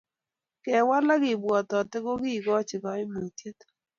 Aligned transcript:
Kewal 0.63 1.07
ak 1.15 1.21
kebwatate 1.23 1.97
kokiikoch 2.05 2.71
koimutiet 2.83 3.59